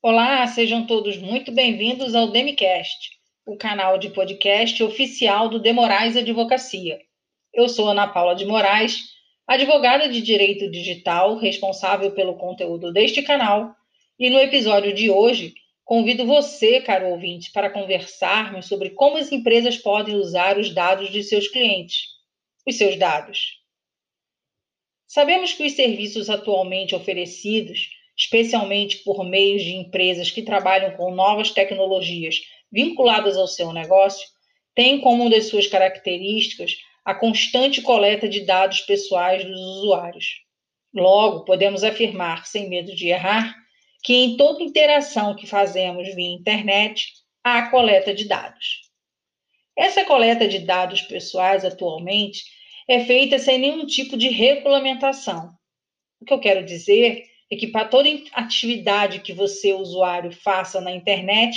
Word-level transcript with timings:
Olá, 0.00 0.46
sejam 0.46 0.86
todos 0.86 1.16
muito 1.16 1.50
bem-vindos 1.50 2.14
ao 2.14 2.30
Demicast, 2.30 3.10
o 3.44 3.56
canal 3.56 3.98
de 3.98 4.10
podcast 4.10 4.80
oficial 4.84 5.48
do 5.48 5.58
Demorais 5.58 6.16
Advocacia. 6.16 7.00
Eu 7.52 7.68
sou 7.68 7.88
Ana 7.88 8.06
Paula 8.06 8.36
de 8.36 8.46
Moraes, 8.46 9.08
advogada 9.44 10.08
de 10.08 10.20
direito 10.20 10.70
digital, 10.70 11.36
responsável 11.36 12.12
pelo 12.12 12.36
conteúdo 12.36 12.92
deste 12.92 13.22
canal, 13.22 13.74
e 14.16 14.30
no 14.30 14.38
episódio 14.38 14.94
de 14.94 15.10
hoje 15.10 15.52
convido 15.84 16.24
você, 16.24 16.80
caro 16.80 17.08
ouvinte, 17.08 17.50
para 17.50 17.68
conversarmos 17.68 18.66
sobre 18.66 18.90
como 18.90 19.16
as 19.16 19.32
empresas 19.32 19.76
podem 19.76 20.14
usar 20.14 20.58
os 20.58 20.72
dados 20.72 21.10
de 21.10 21.24
seus 21.24 21.48
clientes, 21.48 22.02
os 22.64 22.78
seus 22.78 22.94
dados. 22.96 23.58
Sabemos 25.08 25.52
que 25.54 25.66
os 25.66 25.72
serviços 25.72 26.30
atualmente 26.30 26.94
oferecidos 26.94 27.97
especialmente 28.18 28.98
por 29.04 29.24
meio 29.24 29.58
de 29.58 29.76
empresas 29.76 30.30
que 30.30 30.42
trabalham 30.42 30.96
com 30.96 31.14
novas 31.14 31.52
tecnologias 31.52 32.40
vinculadas 32.70 33.36
ao 33.36 33.46
seu 33.46 33.72
negócio, 33.72 34.26
tem 34.74 35.00
como 35.00 35.22
uma 35.22 35.30
das 35.30 35.46
suas 35.46 35.68
características 35.68 36.72
a 37.04 37.14
constante 37.14 37.80
coleta 37.80 38.28
de 38.28 38.44
dados 38.44 38.80
pessoais 38.80 39.44
dos 39.44 39.58
usuários. 39.58 40.42
Logo, 40.92 41.44
podemos 41.44 41.84
afirmar, 41.84 42.46
sem 42.46 42.68
medo 42.68 42.94
de 42.94 43.08
errar, 43.08 43.54
que 44.02 44.14
em 44.14 44.36
toda 44.36 44.62
interação 44.62 45.34
que 45.34 45.46
fazemos 45.46 46.14
via 46.14 46.34
internet 46.34 47.12
há 47.42 47.70
coleta 47.70 48.12
de 48.12 48.26
dados. 48.26 48.88
Essa 49.76 50.04
coleta 50.04 50.48
de 50.48 50.58
dados 50.58 51.02
pessoais 51.02 51.64
atualmente 51.64 52.42
é 52.88 53.04
feita 53.04 53.38
sem 53.38 53.58
nenhum 53.58 53.86
tipo 53.86 54.16
de 54.16 54.28
regulamentação. 54.28 55.52
O 56.20 56.24
que 56.24 56.32
eu 56.32 56.40
quero 56.40 56.64
dizer 56.64 57.24
que 57.56 57.66
para 57.66 57.86
toda 57.86 58.08
atividade 58.32 59.20
que 59.20 59.32
você, 59.32 59.72
usuário, 59.72 60.30
faça 60.32 60.80
na 60.80 60.92
internet, 60.92 61.56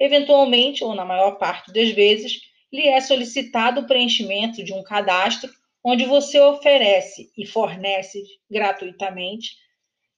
eventualmente, 0.00 0.82
ou 0.82 0.94
na 0.94 1.04
maior 1.04 1.32
parte 1.32 1.72
das 1.72 1.90
vezes, 1.90 2.40
lhe 2.72 2.86
é 2.86 3.00
solicitado 3.00 3.80
o 3.80 3.86
preenchimento 3.86 4.62
de 4.62 4.72
um 4.72 4.82
cadastro 4.82 5.50
onde 5.82 6.04
você 6.04 6.40
oferece 6.40 7.30
e 7.36 7.46
fornece 7.46 8.22
gratuitamente 8.50 9.56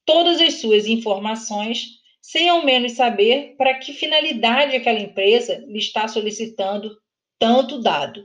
todas 0.05 0.41
as 0.41 0.55
suas 0.55 0.87
informações, 0.87 2.01
sem 2.21 2.49
ao 2.49 2.65
menos 2.65 2.93
saber 2.93 3.55
para 3.57 3.75
que 3.79 3.93
finalidade 3.93 4.75
aquela 4.75 4.99
empresa 4.99 5.65
lhe 5.69 5.79
está 5.79 6.09
solicitando 6.09 6.97
tanto 7.39 7.81
dado. 7.81 8.25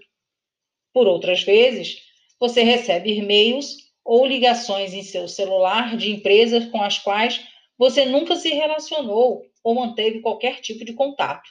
Por 0.94 1.08
outras 1.08 1.44
vezes, 1.44 2.02
você 2.40 2.64
recebe 2.64 3.14
e-mails 3.14 3.85
ou 4.06 4.24
ligações 4.24 4.94
em 4.94 5.02
seu 5.02 5.28
celular 5.28 5.98
de 5.98 6.12
empresas 6.12 6.66
com 6.68 6.82
as 6.82 7.00
quais 7.00 7.42
você 7.76 8.06
nunca 8.06 8.36
se 8.36 8.50
relacionou 8.50 9.44
ou 9.64 9.74
manteve 9.76 10.22
qualquer 10.22 10.62
tipo 10.62 10.86
de 10.86 10.94
contato. 10.94 11.50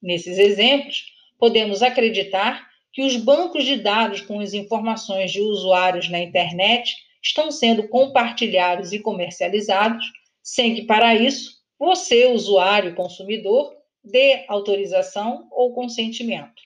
Nesses 0.00 0.38
exemplos, 0.38 1.04
podemos 1.36 1.82
acreditar 1.82 2.70
que 2.92 3.02
os 3.02 3.16
bancos 3.16 3.64
de 3.64 3.76
dados 3.76 4.20
com 4.20 4.38
as 4.40 4.54
informações 4.54 5.32
de 5.32 5.40
usuários 5.40 6.08
na 6.08 6.20
internet 6.20 6.96
estão 7.22 7.50
sendo 7.50 7.88
compartilhados 7.88 8.92
e 8.92 9.00
comercializados, 9.00 10.04
sem 10.42 10.74
que 10.74 10.82
para 10.82 11.14
isso 11.14 11.60
você, 11.78 12.26
usuário 12.26 12.94
consumidor, 12.94 13.74
dê 14.02 14.44
autorização 14.48 15.48
ou 15.50 15.72
consentimento. 15.72 16.62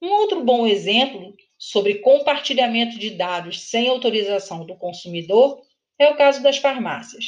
Um 0.00 0.10
outro 0.10 0.44
bom 0.44 0.66
exemplo 0.66 1.34
sobre 1.58 1.96
compartilhamento 1.96 2.98
de 2.98 3.10
dados 3.10 3.60
sem 3.60 3.88
autorização 3.88 4.64
do 4.64 4.76
consumidor 4.76 5.60
é 5.98 6.08
o 6.08 6.16
caso 6.16 6.40
das 6.42 6.58
farmácias. 6.58 7.24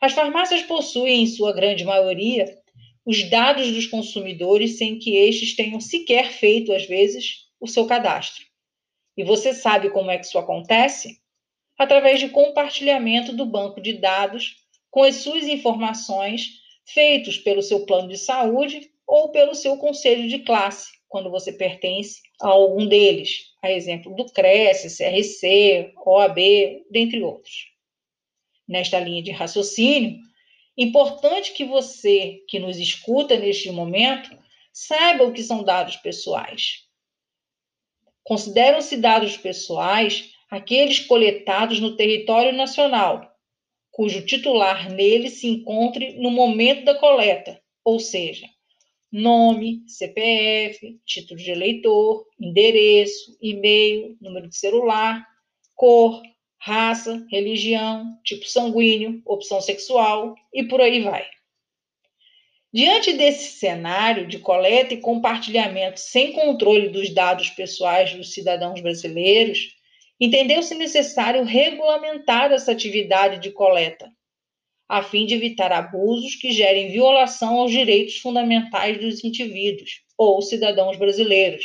As 0.00 0.12
farmácias 0.12 0.62
possuem, 0.62 1.22
em 1.22 1.26
sua 1.26 1.52
grande 1.52 1.84
maioria, 1.84 2.58
os 3.04 3.28
dados 3.28 3.70
dos 3.70 3.86
consumidores 3.86 4.78
sem 4.78 4.98
que 4.98 5.16
estes 5.16 5.54
tenham 5.54 5.80
sequer 5.80 6.32
feito, 6.32 6.72
às 6.72 6.86
vezes, 6.86 7.46
o 7.60 7.66
seu 7.66 7.86
cadastro. 7.86 8.44
E 9.16 9.22
você 9.22 9.54
sabe 9.54 9.90
como 9.90 10.10
é 10.10 10.18
que 10.18 10.24
isso 10.24 10.38
acontece? 10.38 11.20
Através 11.78 12.18
de 12.18 12.28
compartilhamento 12.28 13.34
do 13.34 13.46
banco 13.46 13.80
de 13.80 13.94
dados 13.94 14.56
com 14.90 15.02
as 15.02 15.16
suas 15.16 15.44
informações 15.46 16.60
feitos 16.86 17.38
pelo 17.38 17.62
seu 17.62 17.84
plano 17.84 18.08
de 18.08 18.16
saúde 18.16 18.90
ou 19.06 19.30
pelo 19.30 19.54
seu 19.54 19.76
conselho 19.76 20.28
de 20.28 20.40
classe, 20.40 20.95
quando 21.08 21.30
você 21.30 21.52
pertence 21.52 22.20
a 22.40 22.48
algum 22.48 22.86
deles, 22.86 23.52
a 23.62 23.70
exemplo 23.70 24.14
do 24.14 24.26
CRES, 24.26 24.96
CRC, 24.96 25.92
OAB, 26.04 26.38
dentre 26.90 27.22
outros. 27.22 27.70
Nesta 28.68 28.98
linha 28.98 29.22
de 29.22 29.30
raciocínio, 29.30 30.18
importante 30.76 31.52
que 31.52 31.64
você 31.64 32.40
que 32.48 32.58
nos 32.58 32.78
escuta 32.78 33.38
neste 33.38 33.70
momento 33.70 34.36
saiba 34.72 35.24
o 35.24 35.32
que 35.32 35.42
são 35.42 35.62
dados 35.62 35.96
pessoais. 35.96 36.84
Consideram-se 38.22 38.96
dados 38.96 39.36
pessoais 39.36 40.32
aqueles 40.50 41.00
coletados 41.00 41.80
no 41.80 41.96
território 41.96 42.52
nacional, 42.52 43.32
cujo 43.90 44.26
titular 44.26 44.90
nele 44.90 45.30
se 45.30 45.46
encontre 45.46 46.14
no 46.18 46.30
momento 46.30 46.84
da 46.84 46.98
coleta, 46.98 47.60
ou 47.84 47.98
seja, 47.98 48.46
nome, 49.10 49.82
CPF, 49.86 50.98
título 51.04 51.38
de 51.38 51.50
eleitor, 51.50 52.26
endereço, 52.38 53.36
e-mail, 53.40 54.16
número 54.20 54.48
de 54.48 54.56
celular, 54.56 55.26
cor, 55.74 56.22
raça, 56.58 57.24
religião, 57.30 58.18
tipo 58.24 58.44
sanguíneo, 58.46 59.22
opção 59.24 59.60
sexual 59.60 60.34
e 60.52 60.64
por 60.64 60.80
aí 60.80 61.02
vai. 61.02 61.26
Diante 62.72 63.12
desse 63.12 63.58
cenário 63.58 64.26
de 64.26 64.38
coleta 64.38 64.92
e 64.92 65.00
compartilhamento 65.00 65.98
sem 66.00 66.32
controle 66.32 66.88
dos 66.88 67.08
dados 67.08 67.48
pessoais 67.50 68.12
dos 68.14 68.34
cidadãos 68.34 68.80
brasileiros, 68.80 69.74
entendeu-se 70.20 70.74
necessário 70.74 71.44
regulamentar 71.44 72.52
essa 72.52 72.72
atividade 72.72 73.40
de 73.40 73.50
coleta, 73.50 74.10
a 74.88 75.02
fim 75.02 75.26
de 75.26 75.34
evitar 75.34 75.72
abusos 75.72 76.36
que 76.36 76.52
gerem 76.52 76.90
violação 76.90 77.56
aos 77.56 77.72
direitos 77.72 78.18
fundamentais 78.18 79.00
dos 79.00 79.24
indivíduos 79.24 80.02
ou 80.16 80.40
cidadãos 80.40 80.96
brasileiros, 80.96 81.64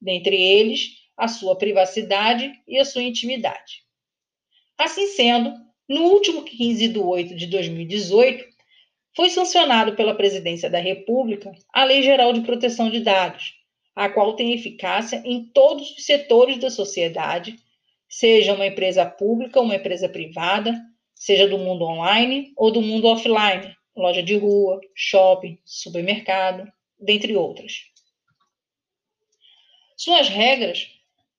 dentre 0.00 0.36
eles 0.36 0.90
a 1.16 1.28
sua 1.28 1.56
privacidade 1.56 2.52
e 2.66 2.78
a 2.78 2.84
sua 2.84 3.02
intimidade. 3.02 3.84
Assim 4.76 5.06
sendo, 5.08 5.54
no 5.88 6.02
último 6.02 6.42
15 6.42 6.88
de 6.88 6.98
8 6.98 7.34
de 7.34 7.46
2018, 7.46 8.44
foi 9.14 9.30
sancionado 9.30 9.94
pela 9.94 10.14
Presidência 10.14 10.68
da 10.68 10.78
República 10.78 11.52
a 11.72 11.84
Lei 11.84 12.02
Geral 12.02 12.32
de 12.34 12.42
Proteção 12.42 12.90
de 12.90 13.00
Dados, 13.00 13.54
a 13.94 14.10
qual 14.10 14.36
tem 14.36 14.52
eficácia 14.52 15.22
em 15.24 15.44
todos 15.44 15.96
os 15.96 16.04
setores 16.04 16.58
da 16.58 16.68
sociedade, 16.68 17.56
seja 18.06 18.52
uma 18.52 18.66
empresa 18.66 19.06
pública 19.06 19.58
ou 19.58 19.64
uma 19.64 19.76
empresa 19.76 20.06
privada, 20.06 20.78
seja 21.16 21.48
do 21.48 21.58
mundo 21.58 21.84
online 21.84 22.52
ou 22.56 22.70
do 22.70 22.80
mundo 22.80 23.08
offline, 23.08 23.74
loja 23.96 24.22
de 24.22 24.36
rua, 24.36 24.80
shopping, 24.94 25.58
supermercado, 25.64 26.70
dentre 27.00 27.34
outras. 27.34 27.86
Suas 29.96 30.28
regras, 30.28 30.88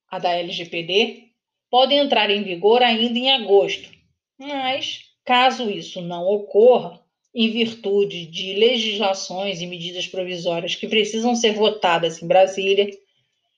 a 0.10 0.18
da 0.18 0.34
LGPD, 0.34 1.30
podem 1.70 2.00
entrar 2.00 2.30
em 2.30 2.44
vigor 2.44 2.82
ainda 2.82 3.18
em 3.18 3.32
agosto, 3.32 3.90
mas, 4.38 5.02
caso 5.24 5.70
isso 5.70 6.02
não 6.02 6.26
ocorra, 6.26 7.00
em 7.34 7.52
virtude 7.52 8.26
de 8.26 8.54
legislações 8.54 9.62
e 9.62 9.68
medidas 9.68 10.08
provisórias 10.08 10.74
que 10.74 10.88
precisam 10.88 11.36
ser 11.36 11.54
votadas 11.54 12.22
em 12.22 12.28
Brasília, 12.28 12.90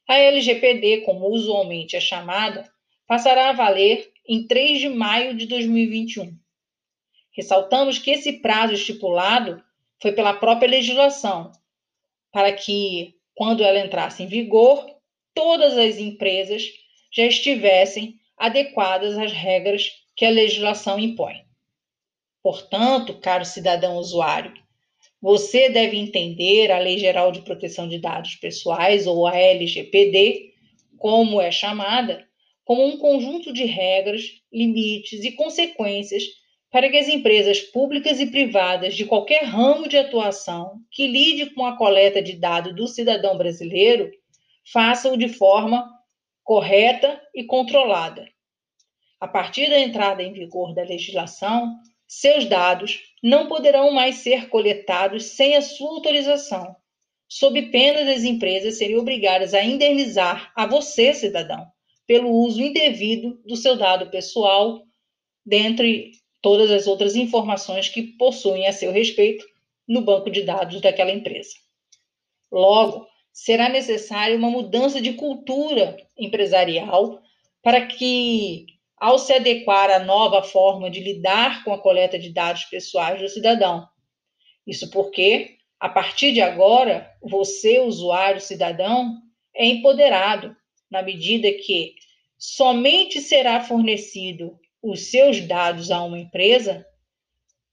a 0.06 0.18
LGPD, 0.18 1.02
como 1.02 1.30
usualmente 1.30 1.96
é 1.96 2.02
chamada, 2.02 2.70
passará 3.08 3.50
a 3.50 3.54
valer 3.54 4.12
em 4.30 4.46
3 4.46 4.80
de 4.80 4.90
maio 4.90 5.36
de 5.36 5.48
2021. 5.48 6.38
Ressaltamos 7.32 7.98
que 7.98 8.12
esse 8.12 8.34
prazo 8.34 8.74
estipulado 8.74 9.60
foi 10.00 10.12
pela 10.12 10.36
própria 10.36 10.70
legislação, 10.70 11.52
para 12.32 12.54
que, 12.54 13.16
quando 13.34 13.64
ela 13.64 13.84
entrasse 13.84 14.22
em 14.22 14.28
vigor, 14.28 14.86
todas 15.34 15.76
as 15.76 15.98
empresas 15.98 16.62
já 17.12 17.26
estivessem 17.26 18.20
adequadas 18.38 19.18
às 19.18 19.32
regras 19.32 19.90
que 20.16 20.24
a 20.26 20.30
legislação 20.30 21.00
impõe. 21.00 21.44
Portanto, 22.44 23.16
caro 23.16 23.44
cidadão 23.44 23.98
usuário, 23.98 24.54
você 25.20 25.70
deve 25.70 25.98
entender 25.98 26.72
a 26.72 26.78
Lei 26.78 27.00
Geral 27.00 27.32
de 27.32 27.42
Proteção 27.42 27.90
de 27.90 27.98
Dados 27.98 28.36
Pessoais, 28.36 29.08
ou 29.08 29.26
a 29.26 29.36
LGPD, 29.36 30.54
como 31.00 31.42
é 31.42 31.52
chamada, 31.52 32.29
como 32.70 32.86
um 32.86 32.98
conjunto 32.98 33.52
de 33.52 33.66
regras, 33.66 34.44
limites 34.54 35.24
e 35.24 35.32
consequências 35.32 36.22
para 36.70 36.88
que 36.88 36.98
as 36.98 37.08
empresas 37.08 37.62
públicas 37.62 38.20
e 38.20 38.28
privadas 38.28 38.96
de 38.96 39.06
qualquer 39.06 39.44
ramo 39.44 39.90
de 39.90 39.98
atuação 39.98 40.80
que 40.92 41.08
lide 41.08 41.48
com 41.48 41.66
a 41.66 41.76
coleta 41.76 42.22
de 42.22 42.34
dados 42.34 42.76
do 42.76 42.88
cidadão 42.88 43.36
brasileiro 43.36 44.12
façam 44.72 45.18
de 45.18 45.28
forma 45.28 45.84
correta 46.44 47.20
e 47.34 47.44
controlada. 47.44 48.30
A 49.20 49.28
partir 49.28 49.68
da 49.68 49.80
entrada 49.80 50.22
em 50.22 50.32
vigor 50.32 50.76
da 50.76 50.84
legislação, 50.84 51.76
seus 52.08 52.46
dados 52.46 53.00
não 53.24 53.48
poderão 53.48 53.90
mais 53.90 54.18
ser 54.18 54.48
coletados 54.48 55.24
sem 55.24 55.56
a 55.56 55.64
sua 55.64 55.90
autorização, 55.90 56.76
sob 57.28 57.64
pena 57.72 58.06
das 58.06 58.24
empresas 58.24 58.78
serem 58.78 59.00
obrigadas 59.00 59.56
a 59.56 59.64
indenizar 59.64 60.54
a 60.56 60.68
você, 60.68 61.16
cidadão, 61.16 61.66
pelo 62.10 62.32
uso 62.32 62.60
indevido 62.60 63.40
do 63.46 63.56
seu 63.56 63.78
dado 63.78 64.10
pessoal, 64.10 64.82
dentre 65.46 66.14
todas 66.42 66.72
as 66.72 66.88
outras 66.88 67.16
informações 67.16 67.88
que 67.88 68.02
possuem 68.02 68.66
a 68.66 68.74
seu 68.74 68.92
respeito 68.92 69.46
no 69.88 70.02
banco 70.02 70.32
de 70.32 70.42
dados 70.42 70.82
daquela 70.82 71.12
empresa. 71.12 71.52
Logo, 72.52 73.08
será 73.32 73.70
necessária 73.70 74.36
uma 74.36 74.50
mudança 74.50 75.00
de 75.00 75.14
cultura 75.14 75.98
empresarial 76.18 77.22
para 77.62 77.86
que, 77.86 78.66
ao 78.98 79.20
se 79.20 79.32
adequar 79.32 79.92
à 79.92 80.00
nova 80.00 80.42
forma 80.42 80.90
de 80.90 81.02
lidar 81.02 81.64
com 81.64 81.72
a 81.72 81.80
coleta 81.80 82.18
de 82.18 82.34
dados 82.34 82.66
pessoais 82.66 83.22
do 83.22 83.30
cidadão, 83.30 83.88
isso 84.66 84.90
porque, 84.90 85.58
a 85.80 85.88
partir 85.88 86.32
de 86.32 86.42
agora, 86.42 87.08
você, 87.22 87.80
usuário 87.80 88.42
cidadão, 88.42 89.16
é 89.56 89.68
empoderado 89.68 90.58
na 90.90 91.02
medida 91.02 91.52
que 91.52 91.96
somente 92.38 93.22
será 93.22 93.62
fornecido 93.62 94.58
os 94.82 95.12
seus 95.12 95.42
dados 95.42 95.92
a 95.92 96.04
uma 96.04 96.20
empresa 96.20 96.86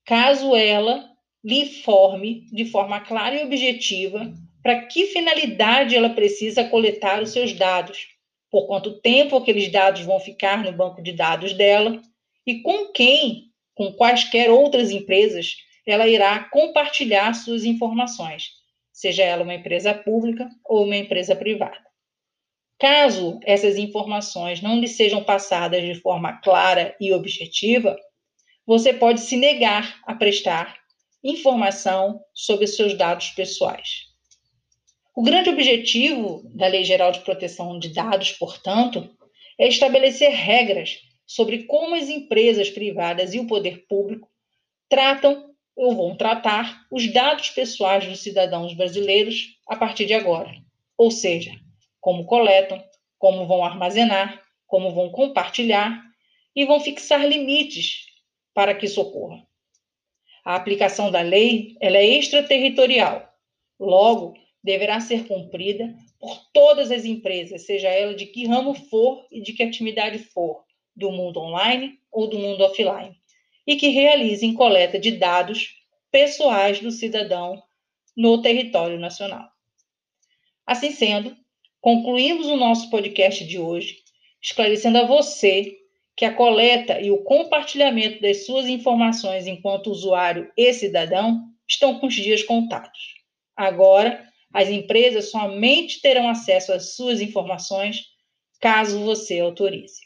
caso 0.05 0.55
ela 0.55 1.09
lhe 1.45 1.61
informe 1.61 2.47
de 2.53 2.65
forma 2.65 3.01
clara 3.01 3.37
e 3.37 3.45
objetiva 3.45 4.33
para 4.63 4.87
que 4.87 5.07
finalidade 5.07 5.95
ela 5.95 6.11
precisa 6.11 6.65
coletar 6.65 7.23
os 7.23 7.31
seus 7.31 7.53
dados, 7.53 8.09
por 8.51 8.67
quanto 8.67 9.01
tempo 9.01 9.37
aqueles 9.37 9.71
dados 9.71 10.03
vão 10.03 10.19
ficar 10.19 10.65
no 10.65 10.73
banco 10.73 11.01
de 11.01 11.12
dados 11.12 11.53
dela 11.53 12.03
e 12.45 12.62
com 12.62 12.93
quem, 12.93 13.53
com 13.75 13.93
quaisquer 13.93 14.51
outras 14.51 14.91
empresas, 14.91 15.57
ela 15.87 16.09
irá 16.09 16.41
compartilhar 16.51 17.33
suas 17.35 17.65
informações, 17.65 18.51
seja 18.93 19.23
ela 19.23 19.45
uma 19.45 19.55
empresa 19.55 19.95
pública 19.95 20.49
ou 20.65 20.85
uma 20.85 20.97
empresa 20.97 21.37
privada. 21.37 21.86
Caso 22.78 23.40
essas 23.44 23.78
informações 23.78 24.61
não 24.61 24.78
lhe 24.78 24.88
sejam 24.88 25.25
passadas 25.25 25.82
de 25.82 25.94
forma 26.00 26.34
clara 26.43 26.94
e 27.00 27.12
objetiva, 27.12 27.96
você 28.67 28.93
pode 28.93 29.20
se 29.20 29.37
negar 29.37 30.00
a 30.06 30.14
prestar 30.14 30.76
informação 31.25 32.20
sobre 32.34 32.67
seus 32.67 32.94
dados 32.94 33.31
pessoais. 33.31 34.06
O 35.17 35.23
grande 35.23 35.49
objetivo 35.49 36.43
da 36.55 36.67
Lei 36.67 36.84
Geral 36.84 37.11
de 37.11 37.20
Proteção 37.20 37.78
de 37.78 37.94
Dados, 37.94 38.32
portanto, 38.32 39.08
é 39.58 39.67
estabelecer 39.67 40.31
regras 40.31 40.99
sobre 41.26 41.64
como 41.64 41.94
as 41.94 42.11
empresas 42.11 42.69
privadas 42.69 43.32
e 43.32 43.40
o 43.40 43.46
poder 43.46 43.87
público 43.88 44.28
tratam 44.88 45.50
ou 45.75 45.94
vão 45.94 46.17
tratar 46.17 46.87
os 46.90 47.11
dados 47.12 47.50
pessoais 47.50 48.06
dos 48.06 48.20
cidadãos 48.20 48.75
brasileiros 48.75 49.58
a 49.67 49.76
partir 49.76 50.06
de 50.06 50.14
agora. 50.14 50.52
Ou 50.96 51.11
seja, 51.11 51.52
como 52.06 52.25
coletam, 52.25 52.81
como 53.19 53.49
vão 53.49 53.64
armazenar, 53.64 54.41
como 54.64 54.93
vão 54.93 55.11
compartilhar 55.11 56.00
e 56.55 56.64
vão 56.64 56.79
fixar 56.79 57.26
limites 57.26 58.06
para 58.55 58.76
que 58.76 58.87
isso 58.87 59.00
ocorra. 59.00 59.44
A 60.44 60.55
aplicação 60.55 61.11
da 61.11 61.20
lei 61.20 61.76
ela 61.81 61.97
é 61.97 62.06
extraterritorial, 62.06 63.29
logo, 63.76 64.35
deverá 64.62 65.00
ser 65.00 65.26
cumprida 65.26 65.97
por 66.20 66.49
todas 66.53 66.93
as 66.93 67.05
empresas, 67.05 67.67
seja 67.67 67.88
ela 67.88 68.14
de 68.14 68.26
que 68.26 68.47
ramo 68.47 68.73
for 68.73 69.26
e 69.29 69.43
de 69.43 69.52
que 69.52 69.64
atividade 69.64 70.20
for, 70.20 70.64
do 70.94 71.11
mundo 71.11 71.41
online 71.41 71.99
ou 72.12 72.29
do 72.29 72.38
mundo 72.38 72.62
offline, 72.62 73.20
e 73.67 73.75
que 73.75 73.88
realizem 73.88 74.55
coleta 74.55 74.97
de 74.97 75.11
dados 75.11 75.75
pessoais 76.12 76.79
do 76.79 76.93
cidadão 76.93 77.61
no 78.17 78.41
território 78.41 78.97
nacional. 78.97 79.49
Assim 80.64 80.93
sendo, 80.93 81.37
concluímos 81.87 82.49
o 82.49 82.56
nosso 82.56 82.91
podcast 82.91 83.47
de 83.47 83.61
hoje, 83.61 83.99
esclarecendo 84.43 84.99
a 84.99 85.06
você 85.06 85.73
que 86.17 86.25
a 86.25 86.35
coleta 86.35 87.00
e 87.00 87.12
o 87.12 87.23
compartilhamento 87.23 88.21
das 88.21 88.44
suas 88.44 88.67
informações 88.67 89.47
enquanto 89.47 89.93
usuário 89.93 90.50
e 90.56 90.73
cidadão 90.73 91.44
estão 91.65 92.00
com 92.00 92.09
os 92.09 92.15
dias 92.15 92.43
contados. 92.43 93.15
Agora, 93.56 94.29
as 94.53 94.69
empresas 94.69 95.31
somente 95.31 96.00
terão 96.00 96.29
acesso 96.29 96.73
às 96.73 96.97
suas 96.97 97.21
informações 97.21 98.06
caso 98.61 99.05
você 99.05 99.38
autorize. 99.38 100.00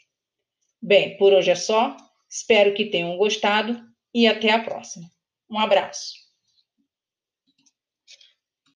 Bem, 0.79 1.17
por 1.17 1.33
hoje 1.33 1.49
é 1.49 1.55
só. 1.55 1.97
Espero 2.29 2.75
que 2.75 2.91
tenham 2.91 3.17
gostado 3.17 3.81
e 4.13 4.27
até 4.27 4.51
a 4.51 4.59
próxima. 4.59 5.09
Um 5.49 5.57
abraço. 5.57 6.20